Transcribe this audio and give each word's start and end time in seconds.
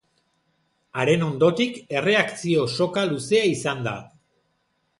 Haren 1.03 1.25
ondotik, 1.25 1.77
erreakzio 1.99 2.65
soka 2.79 3.07
luzea 3.13 3.47
izan 3.53 3.87
da. 3.91 3.95